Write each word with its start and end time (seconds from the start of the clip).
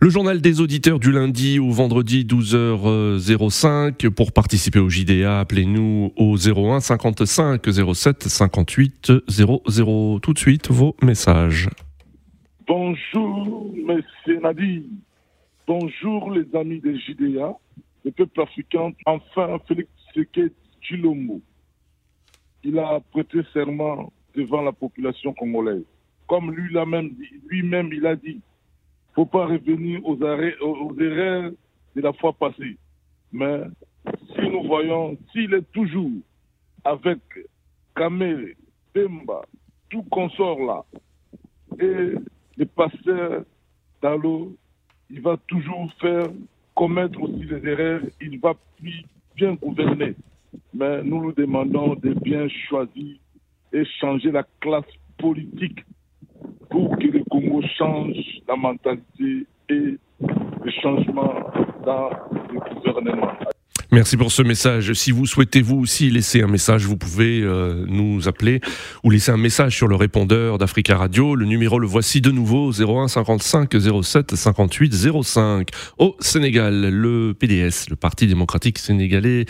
Le 0.00 0.10
journal 0.10 0.40
des 0.40 0.60
auditeurs 0.60 1.00
du 1.00 1.10
lundi 1.10 1.58
au 1.58 1.70
vendredi 1.70 2.24
12h05. 2.24 4.10
Pour 4.10 4.30
participer 4.30 4.78
au 4.78 4.88
JDA, 4.88 5.40
appelez-nous 5.40 6.12
au 6.14 6.36
01 6.36 6.78
55 6.78 7.66
07 7.94 8.22
58 8.22 9.12
00. 9.26 10.20
Tout 10.20 10.32
de 10.32 10.38
suite, 10.38 10.70
vos 10.70 10.94
messages. 11.02 11.68
Bonjour, 12.68 13.74
monsieur 13.74 14.38
Nadi. 14.40 14.86
Bonjour, 15.66 16.30
les 16.30 16.46
amis 16.54 16.78
des 16.78 16.96
JDA, 16.96 17.56
le 18.04 18.12
peuple 18.12 18.42
africain. 18.42 18.92
Enfin, 19.04 19.58
Félix 19.66 19.90
Tshisekedi 20.14 20.54
Chilombo. 20.80 21.40
Il 22.62 22.78
a 22.78 23.00
prêté 23.10 23.40
serment 23.52 24.12
devant 24.36 24.62
la 24.62 24.70
population 24.70 25.34
congolaise. 25.34 25.82
Comme 26.28 26.52
lui-même 26.52 27.16
lui-même, 27.48 27.90
il 27.92 28.06
a 28.06 28.14
dit 28.14 28.40
faut 29.18 29.26
pas 29.26 29.46
revenir 29.46 29.98
aux, 30.06 30.14
aux 30.14 31.00
erreurs 31.00 31.50
de 31.96 32.00
la 32.00 32.12
fois 32.12 32.32
passée. 32.32 32.76
Mais 33.32 33.62
si 34.32 34.42
nous 34.48 34.62
voyons, 34.62 35.18
s'il 35.32 35.52
est 35.54 35.72
toujours 35.72 36.12
avec 36.84 37.18
Kamere, 37.96 38.54
Pemba, 38.94 39.42
tout 39.90 40.04
consort 40.04 40.60
là, 40.60 40.84
et 41.80 42.14
les 42.56 42.66
pasteurs 42.66 43.42
d'Allo, 44.00 44.54
il 45.10 45.20
va 45.20 45.36
toujours 45.48 45.92
faire 46.00 46.28
commettre 46.76 47.20
aussi 47.20 47.44
des 47.44 47.68
erreurs, 47.68 48.02
il 48.20 48.38
va 48.38 48.54
plus 48.76 49.04
bien 49.34 49.54
gouverner. 49.54 50.14
Mais 50.72 51.02
nous 51.02 51.24
nous 51.24 51.32
demandons 51.32 51.96
de 51.96 52.14
bien 52.22 52.46
choisir 52.68 53.16
et 53.72 53.84
changer 54.00 54.30
la 54.30 54.44
classe 54.60 54.84
politique 55.18 55.80
pour 56.70 56.96
que 56.98 57.08
le 57.08 57.17
Congo 57.30 57.60
change 57.76 58.16
la 58.46 58.56
mentalité 58.56 59.46
et 59.68 59.98
le 60.64 60.70
changement 60.82 61.34
dans 61.84 62.10
le 62.52 62.74
gouvernement. 62.74 63.37
Merci 63.90 64.18
pour 64.18 64.30
ce 64.30 64.42
message. 64.42 64.92
Si 64.92 65.12
vous 65.12 65.24
souhaitez 65.24 65.62
vous 65.62 65.76
aussi 65.76 66.10
laisser 66.10 66.42
un 66.42 66.46
message, 66.46 66.84
vous 66.84 66.98
pouvez 66.98 67.40
euh, 67.40 67.86
nous 67.88 68.28
appeler 68.28 68.60
ou 69.02 69.08
laisser 69.08 69.30
un 69.30 69.38
message 69.38 69.74
sur 69.74 69.88
le 69.88 69.96
répondeur 69.96 70.58
d'Africa 70.58 70.94
Radio. 70.94 71.34
Le 71.34 71.46
numéro 71.46 71.78
le 71.78 71.86
voici 71.86 72.20
de 72.20 72.30
nouveau 72.30 72.70
01 72.70 73.08
55 73.08 73.74
07 74.02 74.34
58 74.36 75.22
05. 75.22 75.70
Au 75.96 76.16
Sénégal, 76.20 76.90
le 76.90 77.32
PDS, 77.32 77.88
le 77.88 77.96
Parti 77.96 78.26
démocratique 78.26 78.78
sénégalais, 78.78 79.46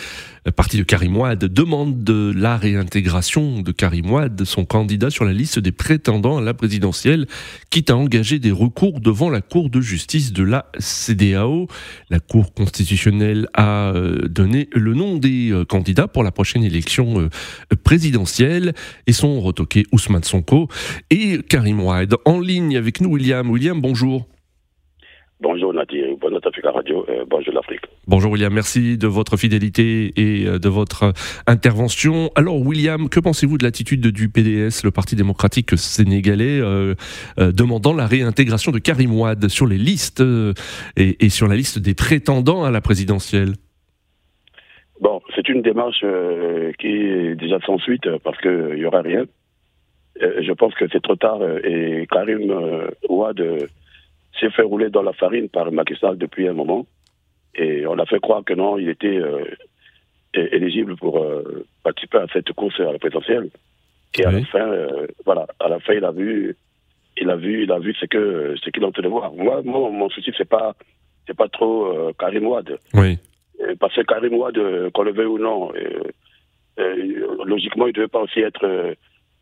le 0.47 0.53
parti 0.53 0.79
de 0.79 0.85
Karim 0.85 1.17
Ouad, 1.17 1.41
demande 1.41 2.05
de 2.05 2.33
la 2.35 2.57
réintégration 2.57 3.61
de 3.61 3.73
Karim 3.73 4.09
Ouad, 4.11 4.45
son 4.45 4.65
candidat 4.65 5.11
sur 5.11 5.25
la 5.25 5.33
liste 5.33 5.59
des 5.59 5.73
prétendants 5.73 6.39
à 6.39 6.41
la 6.41 6.55
présidentielle, 6.55 7.27
quitte 7.71 7.91
à 7.91 7.97
engager 7.97 8.39
des 8.39 8.53
recours 8.53 9.01
devant 9.01 9.31
la 9.31 9.41
Cour 9.41 9.69
de 9.69 9.81
justice 9.81 10.33
de 10.33 10.45
la 10.45 10.67
CDAO. 10.79 11.67
La 12.09 12.21
Cour 12.21 12.55
constitutionnelle 12.55 13.49
a 13.53 13.93
euh, 13.93 14.28
donner 14.29 14.69
le 14.73 14.95
nom 14.95 15.17
des 15.17 15.51
euh, 15.51 15.65
candidats 15.65 16.09
pour 16.09 16.23
la 16.23 16.31
prochaine 16.31 16.63
élection 16.63 17.21
euh, 17.21 17.29
présidentielle 17.83 18.73
et 19.07 19.13
sont 19.13 19.41
retoqués 19.41 19.85
Ousmane 19.93 20.25
Sonko 20.25 20.69
et 21.11 21.39
Karim 21.49 21.81
Ouad. 21.81 22.15
En 22.25 22.41
ligne 22.41 22.77
avec 22.77 23.01
nous, 23.01 23.11
William. 23.11 23.51
William, 23.51 23.81
bonjour. 23.81 24.27
Bonjour 25.41 25.73
Nadir, 25.73 26.05
bonjour 26.21 26.41
Africa 26.45 26.73
Radio, 26.73 27.07
euh, 27.09 27.25
bonjour 27.31 27.55
l'Afrique. 27.55 27.83
Bonjour 28.09 28.33
William, 28.33 28.53
merci 28.53 28.99
de 28.99 29.07
votre 29.07 29.37
fidélité 29.37 30.13
et 30.17 30.47
de 30.47 30.69
votre 30.69 31.13
intervention. 31.47 32.31
Alors 32.35 32.59
William, 32.61 33.09
que 33.09 33.21
pensez-vous 33.21 33.57
de 33.57 33.63
l'attitude 33.63 34.09
du 34.09 34.29
PDS, 34.29 34.83
le 34.83 34.91
Parti 34.91 35.15
démocratique 35.15 35.79
sénégalais, 35.79 36.61
demandant 37.37 37.95
la 37.95 38.07
réintégration 38.07 38.73
de 38.73 38.81
Karim 38.81 39.15
Ouad 39.15 39.47
sur 39.47 39.67
les 39.67 39.79
listes 39.79 40.25
et 40.97 41.29
sur 41.29 41.47
la 41.47 41.55
liste 41.55 41.79
des 41.79 41.95
prétendants 41.95 42.65
à 42.65 42.73
la 42.73 42.81
présidentielle? 42.81 43.53
Bon, 45.01 45.23
c'est 45.35 45.49
une 45.49 45.63
démarche 45.63 46.01
euh, 46.03 46.73
qui 46.79 46.89
est 46.89 47.35
déjà 47.37 47.61
sans 47.61 47.79
suite 47.79 48.07
euh, 48.07 48.19
parce 48.23 48.39
qu'il 48.41 48.75
n'y 48.75 48.85
aura 48.85 49.01
rien. 49.03 49.25
Euh, 50.21 50.43
je 50.43 50.53
pense 50.53 50.75
que 50.75 50.87
c'est 50.91 51.03
trop 51.03 51.15
tard 51.15 51.41
et 51.65 52.07
Karim 52.11 52.53
Ouad 53.09 53.69
s'est 54.39 54.51
fait 54.51 54.63
rouler 54.63 54.91
dans 54.91 55.03
la 55.03 55.13
farine 55.13 55.49
par 55.49 55.71
Macky 55.71 55.95
Sall 55.97 56.19
depuis 56.19 56.49
un 56.49 56.53
moment 56.53 56.87
et 57.55 57.87
on 57.87 57.99
a 57.99 58.07
fait 58.07 58.19
croire 58.19 58.45
que 58.45 58.55
non, 58.55 58.79
il 58.79 58.89
était 58.89 59.21
éligible 60.35 60.97
pour 60.97 61.25
participer 61.83 62.19
à 62.19 62.27
cette 62.33 62.53
course 62.53 62.79
à 62.81 62.93
la 62.93 62.99
présidentielle. 62.99 63.49
Et 64.19 64.25
à 64.25 64.31
la 64.31 64.45
fin, 64.45 64.71
voilà, 65.25 65.47
à 65.61 65.69
la 65.69 65.81
fin, 65.81 65.95
il 65.95 66.05
a 66.05 66.13
vu, 66.13 66.57
il 67.17 67.31
a 67.31 67.37
vu, 67.37 67.65
il 67.65 67.73
a 67.73 67.79
vu 67.79 67.95
ce 67.95 68.07
que 68.07 68.55
ce 68.63 68.71
qu'il 68.71 68.85
entendait 68.85 69.09
voir. 69.09 69.33
Moi, 69.33 69.63
mon 69.65 70.09
souci 70.11 70.33
c'est 70.37 70.49
pas, 70.49 70.75
c'est 71.27 71.37
pas 71.37 71.49
trop 71.49 72.13
Karim 72.19 72.47
Ouad. 72.47 72.79
Oui. 72.95 73.19
Euh, 73.61 73.75
parce 73.79 73.95
que 73.95 74.03
Karim 74.03 74.35
Ouad, 74.35 74.59
qu'on 74.93 75.03
le 75.03 75.13
veuille 75.13 75.27
ou 75.27 75.39
non, 75.39 75.73
euh, 75.75 76.03
euh, 76.79 77.45
logiquement, 77.45 77.87
il 77.87 77.91
ne 77.91 77.95
devait 77.95 78.09
pas 78.09 78.21
aussi 78.21 78.41
être 78.41 78.95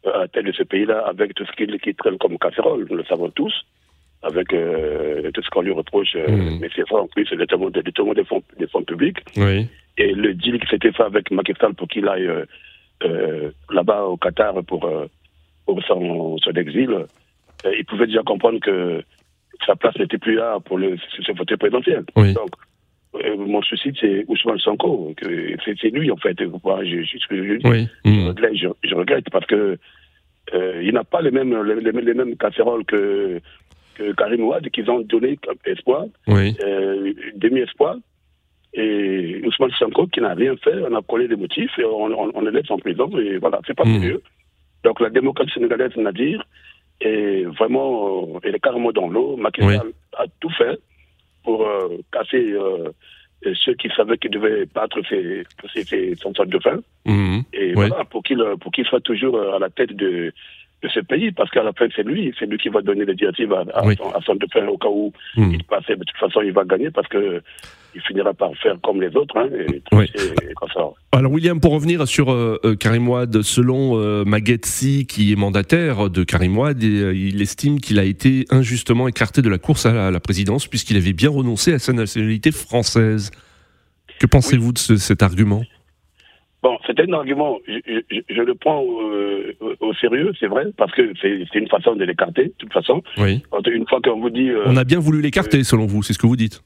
à 0.04 0.18
la 0.18 0.28
tête 0.28 0.46
de 0.46 0.52
ce 0.52 0.62
pays-là 0.62 1.00
avec 1.06 1.34
tout 1.34 1.44
ce 1.44 1.52
qu'il 1.52 1.94
traîne 1.96 2.18
comme 2.18 2.38
casserole, 2.38 2.86
nous 2.88 2.96
le 2.96 3.04
savons 3.04 3.30
tous, 3.30 3.52
avec 4.22 4.48
tout 4.48 5.42
ce 5.42 5.50
qu'on 5.50 5.62
lui 5.62 5.72
reproche. 5.72 6.14
Hmm. 6.14 6.58
Mais 6.60 6.70
c'est 6.74 6.88
vrai 6.88 7.00
en 7.00 7.08
plus, 7.08 7.28
détournement 7.30 7.70
des, 7.70 7.82
des, 7.82 8.24
fonds, 8.24 8.42
des 8.58 8.66
fonds 8.68 8.82
publics. 8.84 9.18
Oui. 9.36 9.68
Et 9.98 10.12
le 10.12 10.34
deal 10.34 10.60
qui 10.60 10.68
s'était 10.68 10.92
fait 10.92 11.02
avec 11.02 11.30
Macky 11.30 11.52
Sall 11.60 11.74
pour 11.74 11.88
qu'il 11.88 12.08
aille 12.08 12.30
là-bas 13.70 14.04
au 14.04 14.16
Qatar 14.16 14.54
pour, 14.64 14.88
pour 15.66 15.82
son, 15.84 16.38
son, 16.38 16.52
exil, 16.52 17.04
il 17.64 17.84
pouvait 17.84 18.06
déjà 18.06 18.22
comprendre 18.22 18.60
que 18.60 19.02
sa 19.64 19.76
place 19.76 19.96
n'était 19.98 20.18
plus 20.18 20.34
là 20.34 20.58
pour 20.60 20.78
le, 20.78 20.96
ce 20.98 21.32
fauteuil 21.32 21.56
présidentiel. 21.56 22.04
Oui. 22.16 22.34
Donc, 22.34 22.50
euh, 22.50 22.65
mon 23.38 23.62
souci, 23.62 23.92
c'est 24.00 24.24
Ousmane 24.28 24.58
Sanko. 24.58 25.14
C'est 25.20 25.90
lui, 25.90 26.10
en 26.10 26.16
fait. 26.16 26.36
Je, 26.38 26.46
je, 27.04 28.68
je, 28.84 28.94
regrette 28.94 29.30
parce 29.30 29.46
que 29.46 29.78
euh, 30.54 30.82
il 30.82 30.92
n'a 30.92 31.04
pas 31.04 31.20
les 31.22 31.30
mêmes, 31.30 31.62
les, 31.62 31.80
les, 31.80 32.14
mêmes 32.14 32.36
casseroles 32.36 32.84
que, 32.84 33.40
que 33.94 34.12
Karim 34.12 34.44
Ouad, 34.44 34.68
qu'ils 34.70 34.90
ont 34.90 35.00
donné 35.00 35.36
comme 35.38 35.56
espoir, 35.66 36.04
euh, 36.28 37.12
demi-espoir. 37.34 37.96
Et 38.74 39.40
Ousmane 39.44 39.70
Sanko, 39.78 40.06
qui 40.06 40.20
n'a 40.20 40.34
rien 40.34 40.54
fait, 40.56 40.74
on 40.88 40.94
a 40.94 41.02
collé 41.02 41.28
des 41.28 41.36
motifs 41.36 41.78
et 41.78 41.84
on, 41.84 42.36
on, 42.36 42.40
le 42.42 42.50
laisse 42.50 42.70
en 42.70 42.78
prison. 42.78 43.10
Et 43.18 43.38
voilà, 43.38 43.60
c'est 43.66 43.76
pas 43.76 43.84
mmh. 43.84 43.98
mieux. 43.98 44.22
Donc 44.84 45.00
la 45.00 45.08
démocratie 45.08 45.52
sénégalaise, 45.52 45.96
Nadir, 45.96 46.44
est 47.00 47.44
vraiment, 47.44 48.38
elle 48.42 48.54
est 48.54 48.60
carrément 48.60 48.92
dans 48.92 49.08
l'eau. 49.08 49.36
Macky 49.36 49.62
a 49.62 50.24
tout 50.40 50.50
fait 50.50 50.78
euh, 52.34 52.92
casser 52.92 52.92
euh, 53.46 53.54
ceux 53.64 53.74
qui 53.74 53.88
savaient 53.96 54.18
qu'ils 54.18 54.30
devaient 54.30 54.66
battre 54.66 55.00
ses, 55.08 55.44
ses, 55.84 56.14
son 56.16 56.30
de 56.30 56.58
faim. 56.58 56.80
Mhm. 57.04 57.42
Et 57.52 57.72
voilà, 57.74 58.04
pour 58.04 58.22
qu'il 58.22 58.42
pour 58.60 58.72
qu'il 58.72 58.84
soit 58.86 59.00
toujours 59.00 59.40
à 59.40 59.58
la 59.58 59.70
tête 59.70 59.94
de, 59.94 60.32
de 60.82 60.88
ce 60.88 61.00
pays, 61.00 61.32
parce 61.32 61.50
qu'à 61.50 61.62
la 61.62 61.72
fin, 61.72 61.86
c'est 61.94 62.02
lui, 62.02 62.34
c'est 62.38 62.46
lui 62.46 62.58
qui 62.58 62.68
va 62.68 62.82
donner 62.82 63.04
les 63.04 63.14
directives 63.14 63.52
à, 63.52 63.64
à, 63.74 64.20
son, 64.24 64.38
faim 64.52 64.66
au 64.68 64.76
cas 64.76 64.88
où 64.88 65.12
mhm. 65.36 65.54
il 65.54 65.64
passe. 65.64 65.86
De 65.86 65.94
toute 65.94 66.16
façon, 66.18 66.42
il 66.42 66.52
va 66.52 66.64
gagner 66.64 66.90
parce 66.90 67.08
que 67.08 67.42
il 67.96 68.02
finira 68.02 68.34
par 68.34 68.54
faire 68.62 68.76
comme 68.82 69.00
les 69.00 69.16
autres. 69.16 69.36
Hein, 69.38 69.48
Alors 71.12 71.32
William, 71.32 71.58
pour 71.60 71.72
revenir 71.72 72.06
sur 72.06 72.30
euh, 72.30 72.60
euh, 72.64 72.76
Karim 72.76 73.08
Ouad, 73.08 73.40
selon 73.40 73.98
euh, 73.98 74.24
qui 75.08 75.32
est 75.32 75.36
mandataire 75.36 76.10
de 76.10 76.22
Karim 76.22 76.58
Ouad, 76.58 76.82
il 76.82 77.40
estime 77.40 77.80
qu'il 77.80 77.98
a 77.98 78.04
été 78.04 78.44
injustement 78.50 79.08
écarté 79.08 79.40
de 79.40 79.48
la 79.48 79.58
course 79.58 79.86
à 79.86 80.10
la, 80.10 80.20
présidence 80.20 80.66
puisqu'il 80.66 80.96
avait 80.96 81.14
bien 81.14 81.30
renoncé 81.30 81.72
à 81.72 81.78
sa 81.78 81.94
nationalité 81.94 82.52
française. 82.52 83.30
Que 84.20 84.26
pensez-vous 84.26 84.72
de 84.72 84.78
cet 84.78 85.22
argument? 85.22 85.62
Bon, 86.62 86.78
c'est 86.86 86.98
un 86.98 87.12
argument, 87.12 87.58
je, 87.68 88.42
le 88.42 88.54
prends 88.54 88.80
au, 88.80 89.94
sérieux, 90.00 90.32
c'est 90.40 90.46
vrai, 90.46 90.64
parce 90.76 90.92
que 90.92 91.12
c'est 91.20 91.54
une 91.54 91.68
façon 91.68 91.94
de 91.94 92.04
l'écarter, 92.04 92.44
de 92.44 92.54
toute 92.58 92.72
façon. 92.72 93.02
Oui. 93.18 93.42
Une 93.66 93.86
fois 93.86 94.00
qu'on 94.00 94.20
vous 94.20 94.30
dit... 94.30 94.50
On 94.64 94.76
a 94.76 94.84
bien 94.84 94.98
voulu 94.98 95.20
l'écarter, 95.20 95.62
selon 95.64 95.86
vous, 95.86 96.02
c'est 96.02 96.12
ce 96.12 96.18
que 96.18 96.26
vous 96.26 96.36
dites 96.36 96.62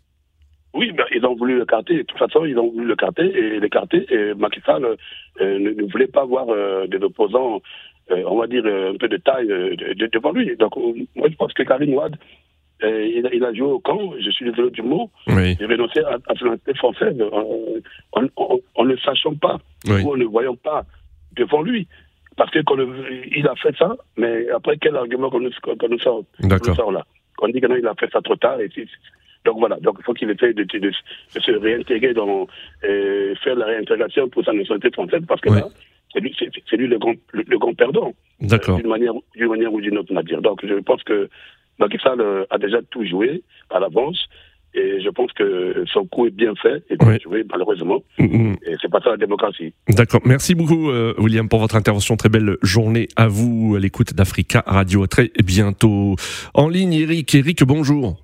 oui, 0.72 0.92
ben, 0.92 1.04
ils 1.14 1.24
ont 1.26 1.34
voulu 1.34 1.58
le 1.58 1.64
carter. 1.64 1.98
De 1.98 2.02
toute 2.02 2.18
façon, 2.18 2.44
ils 2.44 2.58
ont 2.58 2.70
voulu 2.70 2.86
le 2.86 2.96
carter 2.96 3.24
et 3.24 3.58
l'écarter. 3.58 4.06
Et 4.10 4.34
Macky 4.34 4.60
Sall 4.64 4.84
euh, 4.84 5.58
ne, 5.58 5.90
voulait 5.90 6.06
pas 6.06 6.24
voir 6.24 6.46
euh, 6.48 6.86
des 6.86 6.98
opposants, 6.98 7.60
euh, 8.10 8.22
on 8.26 8.38
va 8.38 8.46
dire, 8.46 8.64
un 8.64 8.96
peu 8.96 9.08
de 9.08 9.16
taille 9.16 9.48
devant 9.48 10.32
lui. 10.32 10.56
Donc, 10.56 10.76
moi, 11.16 11.28
je 11.28 11.36
pense 11.36 11.52
que 11.54 11.64
Karim 11.64 11.94
Ouad, 11.94 12.16
il, 12.82 13.44
a 13.44 13.52
joué 13.52 13.66
au 13.66 13.80
camp, 13.80 14.12
je 14.18 14.30
suis 14.30 14.44
désolé 14.44 14.70
du 14.70 14.82
mot, 14.82 15.10
oui. 15.26 15.56
il 15.60 15.66
renonçait 15.66 16.04
à, 16.04 16.18
à 16.28 16.34
son 16.34 16.56
française 16.76 17.22
en, 18.80 18.84
ne 18.84 18.96
sachant 18.96 19.34
pas, 19.34 19.58
ou 19.88 20.12
en 20.12 20.16
ne 20.16 20.24
voyant 20.24 20.56
pas 20.56 20.84
devant 21.36 21.62
lui. 21.62 21.86
Parce 22.36 22.50
qu'il 22.50 23.48
a 23.48 23.54
fait 23.56 23.76
ça, 23.76 23.96
mais 24.16 24.48
après, 24.50 24.76
quel 24.78 24.96
argument 24.96 25.30
qu'on 25.30 25.40
nous, 25.40 25.50
nous, 25.88 25.98
sort, 25.98 26.92
là? 26.92 27.04
On 27.42 27.48
dit 27.48 27.60
qu'il 27.60 27.86
a 27.86 27.94
fait 27.94 28.10
ça 28.12 28.20
trop 28.20 28.36
tard, 28.36 28.60
et 28.60 28.68
donc 29.44 29.58
voilà, 29.58 29.76
donc 29.80 29.96
il 29.98 30.04
faut 30.04 30.12
qu'il 30.12 30.30
essaye 30.30 30.54
de, 30.54 30.64
de, 30.64 30.92
se 31.38 31.52
réintégrer 31.52 32.12
dans, 32.12 32.46
euh, 32.84 33.34
faire 33.36 33.56
la 33.56 33.66
réintégration 33.66 34.28
pour 34.28 34.44
sa 34.44 34.52
nationalité 34.52 34.90
française, 34.90 35.22
parce 35.26 35.40
que 35.40 35.50
là, 35.50 35.66
c'est 36.12 36.20
lui, 36.20 36.34
lui, 36.72 36.86
le, 36.88 36.98
grand, 36.98 37.14
le, 37.32 37.58
grand 37.58 37.74
perdant. 37.74 38.12
D'accord. 38.40 38.76
d'une 38.76 38.88
manière, 38.88 39.12
manière 39.36 39.72
ou 39.72 39.80
d'une 39.80 39.98
autre, 39.98 40.08
on 40.10 40.16
va 40.16 40.22
dire. 40.22 40.42
Donc 40.42 40.64
je 40.66 40.74
pense 40.74 41.02
que 41.04 41.28
Macky 41.78 41.98
Sall 41.98 42.22
a 42.50 42.58
déjà 42.58 42.82
tout 42.90 43.04
joué 43.04 43.42
à 43.70 43.80
l'avance. 43.80 44.28
Et 44.74 45.00
je 45.00 45.08
pense 45.08 45.32
que 45.32 45.84
son 45.92 46.06
coup 46.06 46.26
est 46.26 46.30
bien 46.30 46.54
fait 46.54 46.82
et 46.90 46.96
bien 46.96 47.18
joué, 47.22 47.44
malheureusement. 47.50 48.02
Mm, 48.18 48.24
mm. 48.24 48.56
Et 48.66 48.76
c'est 48.80 48.90
pas 48.90 49.00
ça 49.00 49.10
la 49.10 49.16
démocratie. 49.16 49.72
D'accord. 49.88 50.20
Merci 50.24 50.54
beaucoup, 50.54 50.90
euh, 50.90 51.14
William, 51.18 51.48
pour 51.48 51.58
votre 51.58 51.76
intervention. 51.76 52.16
Très 52.16 52.28
belle 52.28 52.56
journée 52.62 53.08
à 53.16 53.26
vous, 53.26 53.74
à 53.76 53.80
l'écoute 53.80 54.14
d'Africa 54.14 54.62
Radio. 54.66 55.06
très 55.06 55.30
bientôt. 55.44 56.14
En 56.54 56.68
ligne, 56.68 56.94
Eric. 56.94 57.34
Eric, 57.34 57.64
bonjour. 57.64 58.16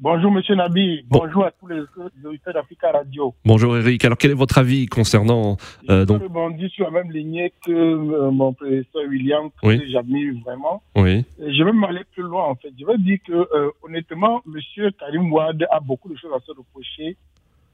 Bonjour 0.00 0.30
Monsieur 0.30 0.54
Nabi, 0.54 1.04
bonjour 1.08 1.44
à 1.44 1.50
tous 1.50 1.66
les 1.66 1.80
auditeurs 2.24 2.54
d'Africa 2.54 2.92
Radio. 2.92 3.34
Bonjour 3.44 3.76
Eric, 3.76 4.04
alors 4.04 4.16
quel 4.16 4.30
est 4.30 4.34
votre 4.34 4.58
avis 4.58 4.86
concernant... 4.86 5.56
Euh, 5.90 6.04
donc... 6.04 6.20
Je 6.20 6.24
rebondis 6.26 6.68
sur 6.68 6.84
la 6.84 7.02
même 7.02 7.10
lignée 7.10 7.52
que 7.66 7.72
euh, 7.72 8.30
mon 8.30 8.52
professeur 8.52 9.02
William, 9.08 9.50
que 9.60 9.88
j'admire 9.88 10.34
vraiment. 10.44 10.84
Oui. 10.94 11.24
je 11.40 11.64
vais 11.64 11.72
m'aller 11.72 12.04
plus 12.12 12.22
loin 12.22 12.44
en 12.44 12.54
fait. 12.54 12.68
Je 12.78 12.86
vais 12.86 12.96
dire 12.98 13.18
que 13.26 13.32
euh, 13.32 13.70
honnêtement, 13.82 14.40
Monsieur 14.46 14.92
Karim 14.92 15.32
Ouad 15.32 15.66
a 15.68 15.80
beaucoup 15.80 16.08
de 16.08 16.16
choses 16.16 16.32
à 16.32 16.38
se 16.46 16.52
reprocher 16.52 17.16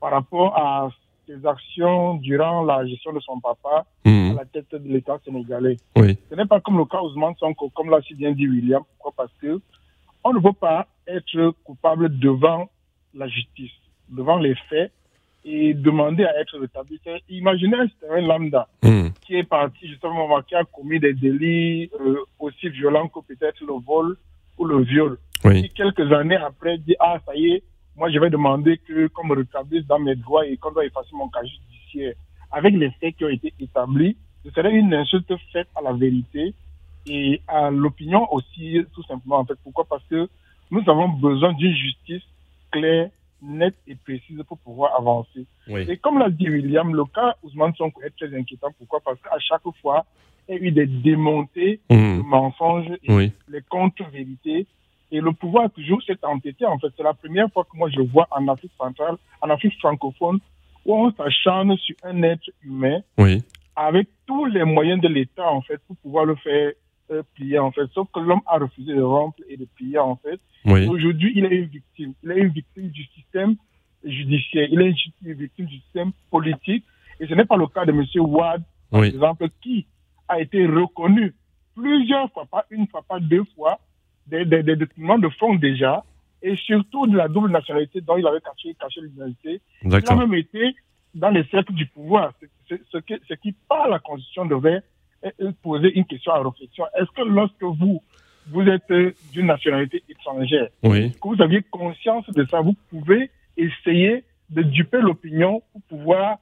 par 0.00 0.12
rapport 0.12 0.56
à 0.56 0.88
ses 1.26 1.44
actions 1.46 2.14
durant 2.14 2.62
la 2.62 2.86
gestion 2.86 3.12
de 3.12 3.20
son 3.20 3.38
papa 3.38 3.84
mmh. 4.06 4.30
à 4.30 4.34
la 4.34 4.44
tête 4.46 4.72
de 4.72 4.88
l'État 4.88 5.18
sénégalais. 5.26 5.76
Oui. 5.98 6.16
Ce 6.30 6.34
n'est 6.36 6.46
pas 6.46 6.60
comme 6.60 6.78
le 6.78 6.86
cas 6.86 7.02
Ousmane 7.02 7.34
Sonko, 7.38 7.68
comme 7.74 7.90
l'a 7.90 8.00
si 8.00 8.14
bien 8.14 8.32
dit 8.32 8.48
William. 8.48 8.82
Pourquoi? 8.96 9.12
Parce 9.14 9.32
que 9.42 9.60
on 10.24 10.32
ne 10.32 10.40
peut 10.40 10.52
pas 10.52 10.88
être 11.06 11.54
coupable 11.64 12.18
devant 12.18 12.68
la 13.14 13.28
justice, 13.28 13.72
devant 14.08 14.38
les 14.38 14.54
faits 14.68 14.90
et 15.44 15.74
demander 15.74 16.24
à 16.24 16.40
être 16.40 16.58
rétabli. 16.58 16.98
Imaginez 17.28 17.76
un 18.10 18.20
lambda 18.22 18.66
hmm. 18.82 19.08
qui 19.20 19.36
est 19.36 19.44
parti 19.44 19.86
justement, 19.86 20.40
qui 20.42 20.54
a 20.54 20.64
commis 20.64 20.98
des 20.98 21.12
délits 21.12 21.90
euh, 22.00 22.16
aussi 22.38 22.70
violents 22.70 23.08
que 23.08 23.20
peut-être 23.20 23.60
le 23.60 23.74
vol 23.84 24.16
ou 24.56 24.64
le 24.64 24.82
viol. 24.82 25.18
Et 25.44 25.68
quelques 25.68 26.10
années 26.10 26.36
après 26.36 26.78
dit 26.78 26.96
ah 26.98 27.18
ça 27.26 27.34
y 27.34 27.52
est, 27.52 27.62
moi 27.96 28.10
je 28.10 28.18
vais 28.18 28.30
demander 28.30 28.78
que 28.78 29.08
qu'on 29.08 29.26
me 29.26 29.36
rétablisse 29.36 29.86
dans 29.86 29.98
mes 29.98 30.14
droits 30.16 30.46
et 30.46 30.56
qu'on 30.56 30.72
doit 30.72 30.86
effacer 30.86 31.10
mon 31.12 31.28
cas 31.28 31.42
judiciaire. 31.42 32.14
Avec 32.50 32.74
les 32.74 32.90
faits 32.92 33.16
qui 33.16 33.24
ont 33.26 33.28
été 33.28 33.52
établis, 33.60 34.16
ce 34.42 34.50
serait 34.52 34.72
une 34.72 34.94
insulte 34.94 35.32
faite 35.52 35.68
à 35.76 35.82
la 35.82 35.92
vérité 35.92 36.54
et 37.06 37.40
à 37.48 37.70
l'opinion 37.70 38.32
aussi, 38.32 38.78
tout 38.94 39.02
simplement. 39.04 39.38
En 39.38 39.44
fait, 39.44 39.58
pourquoi? 39.62 39.84
Parce 39.84 40.04
que 40.04 40.28
nous 40.70 40.82
avons 40.86 41.08
besoin 41.08 41.52
d'une 41.52 41.74
justice 41.74 42.22
claire, 42.70 43.10
nette 43.42 43.76
et 43.86 43.94
précise 43.94 44.42
pour 44.48 44.58
pouvoir 44.58 44.94
avancer. 44.98 45.46
Et 45.68 45.96
comme 45.98 46.18
l'a 46.18 46.30
dit 46.30 46.48
William, 46.48 46.94
le 46.94 47.04
cas 47.04 47.36
Ousmane 47.42 47.74
Sonko 47.74 48.02
est 48.02 48.16
très 48.16 48.34
inquiétant. 48.36 48.68
Pourquoi? 48.78 49.00
Parce 49.00 49.20
qu'à 49.20 49.38
chaque 49.38 49.62
fois, 49.82 50.04
il 50.48 50.54
y 50.54 50.58
a 50.58 50.60
eu 50.62 50.72
des 50.72 50.86
démontées 50.86 51.80
mmh. 51.90 51.94
de 51.94 52.22
mensonges 52.22 52.92
et 53.02 53.30
les 53.48 53.62
contre-vérités. 53.68 54.66
Et 55.12 55.20
le 55.20 55.32
pouvoir 55.32 55.70
toujours 55.70 56.02
s'est 56.02 56.18
entêté. 56.22 56.64
En 56.66 56.78
fait, 56.78 56.88
c'est 56.96 57.02
la 57.02 57.14
première 57.14 57.52
fois 57.52 57.64
que 57.64 57.76
moi 57.76 57.88
je 57.88 58.00
vois 58.00 58.26
en 58.30 58.48
Afrique 58.48 58.72
centrale, 58.76 59.16
en 59.42 59.50
Afrique 59.50 59.78
francophone, 59.78 60.40
où 60.84 60.94
on 60.94 61.12
s'acharne 61.12 61.76
sur 61.76 61.94
un 62.02 62.22
être 62.22 62.50
humain 62.64 63.00
avec 63.76 64.08
tous 64.26 64.46
les 64.46 64.64
moyens 64.64 65.00
de 65.00 65.08
l'État, 65.08 65.50
en 65.50 65.60
fait, 65.60 65.78
pour 65.86 65.96
pouvoir 65.96 66.24
le 66.24 66.34
faire 66.36 66.72
plier, 67.34 67.58
en 67.58 67.70
fait. 67.72 67.86
Sauf 67.92 68.08
que 68.12 68.20
l'homme 68.20 68.42
a 68.46 68.58
refusé 68.58 68.94
de 68.94 69.02
rompre 69.02 69.40
et 69.48 69.56
de 69.56 69.66
plier, 69.76 69.98
en 69.98 70.16
fait. 70.16 70.40
Aujourd'hui, 70.88 71.32
il 71.36 71.44
est 71.44 71.56
une 71.56 71.66
victime. 71.66 72.14
Il 72.22 72.30
est 72.30 72.38
une 72.38 72.48
victime 72.48 72.88
du 72.88 73.04
système 73.14 73.56
judiciaire. 74.04 74.68
Il 74.70 74.80
est 74.80 74.94
une 75.24 75.34
victime 75.34 75.66
du 75.66 75.76
système 75.76 76.12
politique. 76.30 76.84
Et 77.20 77.26
ce 77.26 77.34
n'est 77.34 77.44
pas 77.44 77.56
le 77.56 77.66
cas 77.66 77.84
de 77.84 77.92
M. 77.92 78.04
Wad, 78.16 78.62
par 78.90 79.04
exemple, 79.04 79.48
qui 79.62 79.86
a 80.28 80.40
été 80.40 80.66
reconnu 80.66 81.34
plusieurs 81.74 82.30
fois, 82.32 82.46
pas 82.46 82.64
une 82.70 82.86
fois, 82.88 83.02
pas 83.02 83.20
deux 83.20 83.44
fois, 83.54 83.78
des, 84.26 84.44
des, 84.44 84.62
des 84.62 84.76
documents 84.76 85.18
de 85.18 85.28
fond 85.28 85.54
déjà, 85.54 86.04
et 86.42 86.56
surtout 86.56 87.06
de 87.06 87.16
la 87.16 87.28
double 87.28 87.50
nationalité 87.50 88.00
dont 88.00 88.16
il 88.16 88.26
avait 88.26 88.40
caché, 88.40 88.74
caché 88.78 89.00
l'identité. 89.00 89.60
Il 89.82 89.94
a 89.94 90.16
même 90.16 90.34
été 90.34 90.74
dans 91.14 91.30
les 91.30 91.44
cercles 91.44 91.72
du 91.74 91.86
pouvoir, 91.86 92.32
ce, 92.68 92.76
ce, 92.90 92.98
ce 93.28 93.34
qui, 93.34 93.52
par 93.68 93.88
la 93.88 93.98
Constitution, 93.98 94.44
devait 94.46 94.80
poser 95.62 95.96
une 95.96 96.04
question 96.04 96.32
à 96.32 96.42
réflexion. 96.42 96.84
Est-ce 96.98 97.10
que 97.10 97.22
lorsque 97.22 97.62
vous, 97.62 98.02
vous 98.48 98.62
êtes 98.62 98.92
d'une 99.32 99.46
nationalité 99.46 100.02
étrangère, 100.08 100.68
que 100.82 101.28
vous 101.28 101.42
aviez 101.42 101.62
conscience 101.62 102.28
de 102.30 102.44
ça, 102.50 102.60
vous 102.60 102.74
pouvez 102.90 103.30
essayer 103.56 104.24
de 104.50 104.62
duper 104.62 105.00
l'opinion 105.00 105.62
pour 105.72 105.82
pouvoir 105.82 106.38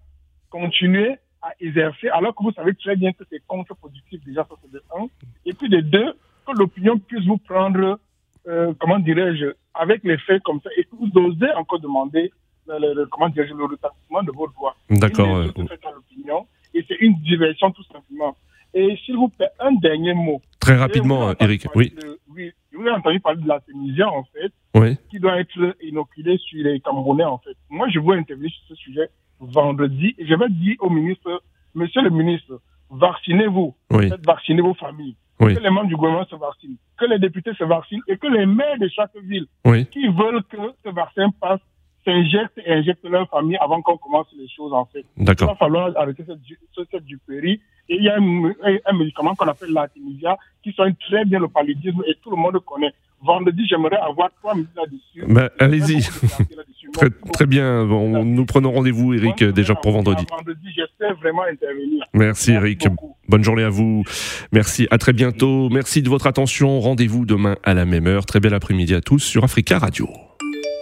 continuer 0.51 1.17
à 1.41 1.53
exercer, 1.61 2.09
alors 2.09 2.35
que 2.35 2.43
vous 2.43 2.53
savez 2.53 2.75
très 2.75 2.95
bien 2.97 3.13
que 3.13 3.25
c'est 3.29 3.43
contre-productif 3.47 4.23
déjà, 4.25 4.47
ça 4.49 4.55
c'est 4.63 4.71
de 4.71 4.83
un. 4.97 5.07
Et 5.45 5.53
puis 5.53 5.69
de 5.69 5.81
deux, 5.81 6.15
que 6.47 6.53
l'opinion 6.53 6.99
puisse 6.99 7.27
vous 7.27 7.39
prendre, 7.39 7.99
euh, 8.47 8.73
comment 8.79 8.99
dirais-je, 8.99 9.47
avec 9.75 10.05
les 10.05 10.19
faits 10.19 10.43
comme 10.43 10.61
ça, 10.61 10.71
et 10.77 10.85
que 10.85 10.95
vous 10.95 11.11
osez 11.19 11.53
encore 11.55 11.81
demander 11.81 12.33
le, 12.69 13.05
comment 13.07 13.29
dirais-je, 13.29 13.55
le 13.55 13.65
rétablissement 13.65 14.23
de 14.23 14.31
vos 14.31 14.47
droits. 14.49 14.77
D'accord. 14.89 15.43
Et 16.75 16.85
c'est 16.89 16.97
une 17.01 17.15
diversion 17.21 17.71
tout 17.71 17.85
simplement. 17.85 18.37
Et 18.75 18.97
s'il 19.05 19.17
vous 19.17 19.29
plaît, 19.29 19.51
un 19.61 19.73
dernier 19.73 20.15
mot. 20.15 20.41
Très 20.61 20.77
rapidement, 20.77 21.35
Eric. 21.41 21.67
Oui. 21.75 21.95
oui. 22.35 22.53
Vous 22.73 22.83
avez 22.83 22.93
entendu 22.93 23.21
parler 23.21 23.43
de 23.43 23.49
la 23.49 23.61
Tunisia, 23.61 24.11
en 24.11 24.25
fait, 24.25 24.53
oui. 24.75 24.97
qui 25.11 25.21
doit 25.21 25.39
être 25.39 25.77
inoculée 25.83 26.39
sur 26.39 26.65
les 26.65 26.81
Camerounais, 26.81 27.25
en 27.25 27.39
fait. 27.39 27.57
Moi, 27.69 27.89
je 27.91 27.99
veux 28.01 28.17
intervenir 28.17 28.51
sur 28.51 28.69
ce 28.69 28.75
sujet 28.77 29.11
vendredi 29.41 30.15
et 30.19 30.27
je 30.27 30.35
vais 30.35 30.49
dire 30.49 30.77
au 30.81 30.89
ministre, 30.89 31.43
monsieur 31.75 32.03
le 32.03 32.11
ministre, 32.11 32.61
vaccinez-vous. 32.91 33.75
Oui. 33.91 34.11
Vaccinez 34.25 34.63
vos 34.63 34.75
familles. 34.75 35.17
Que 35.39 35.47
les 35.47 35.71
membres 35.71 35.89
du 35.89 35.97
gouvernement 35.97 36.25
se 36.27 36.37
vaccinent. 36.37 36.77
Que 36.97 37.05
les 37.07 37.19
députés 37.19 37.53
se 37.55 37.65
vaccinent 37.65 38.03
et 38.07 38.17
que 38.17 38.29
les 38.29 38.47
maires 38.47 38.79
de 38.79 38.89
chaque 38.89 39.17
ville 39.17 39.47
qui 39.91 40.07
veulent 40.07 40.45
que 40.45 40.57
ce 40.85 40.91
vaccin 40.91 41.31
passe 41.41 41.61
s'injectent 42.05 42.59
et 42.65 42.73
injectent 42.73 43.05
leur 43.05 43.29
famille 43.29 43.57
avant 43.61 43.83
qu'on 43.83 43.97
commence 43.97 44.29
les 44.39 44.49
choses, 44.49 44.73
en 44.73 44.85
fait. 44.87 45.05
Il 45.17 45.25
va 45.25 45.55
falloir 45.57 45.91
arrêter 45.97 46.25
cette, 46.27 46.39
cette 46.91 47.05
duperie 47.05 47.61
et 47.93 47.97
il 47.97 48.05
y 48.05 48.09
a 48.09 48.17
un, 48.17 48.97
médicament 48.97 49.35
qu'on 49.35 49.49
appelle 49.49 49.71
l'artémisia 49.71 50.39
qui 50.63 50.73
soigne 50.73 50.95
très 50.95 51.27
bien 51.27 51.39
le 51.39 51.49
paludisme 51.49 52.03
et 52.09 52.17
tout 52.23 52.31
le 52.31 52.37
monde 52.37 52.59
connaît. 52.65 52.93
Vendredi, 53.23 53.67
j'aimerais 53.69 53.99
avoir 53.99 54.31
trois 54.41 54.55
minutes 54.55 54.71
là-dessus. 54.75 55.31
Ben, 55.33 55.51
allez-y. 55.59 56.03
très, 56.93 57.11
très, 57.33 57.47
bien. 57.47 57.85
Bon, 57.85 58.25
nous 58.25 58.47
prenons 58.47 58.73
rendez-vous, 58.73 59.15
Eric, 59.15 59.45
déjà 59.45 59.75
pour 59.75 59.93
vendredi. 59.93 60.25
Vendredi, 60.29 60.69
j'espère 60.75 61.15
vraiment 61.17 61.43
intervenir. 61.43 62.05
Merci, 62.15 62.53
Eric. 62.53 62.89
Bonne 63.29 63.45
journée 63.45 63.63
à 63.63 63.69
vous. 63.69 64.03
Merci. 64.53 64.89
À 64.91 64.99
très 64.99 65.13
bientôt. 65.13 65.69
Merci 65.69 66.03
de 66.03 66.09
votre 66.09 66.27
attention. 66.27 66.81
Rendez-vous 66.81 67.27
demain 67.27 67.57
à 67.63 67.75
la 67.75 67.85
même 67.85 68.07
heure. 68.07 68.25
Très 68.25 68.41
bel 68.41 68.55
après-midi 68.55 68.95
à 68.95 69.03
tous 69.03 69.21
sur 69.21 69.45
Africa 69.45 69.79
Radio. 69.79 70.09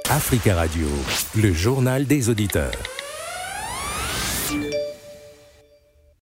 Africa 0.08 0.54
Radio, 0.54 0.86
le 1.36 1.52
journal 1.52 2.06
des 2.06 2.30
auditeurs. 2.30 2.99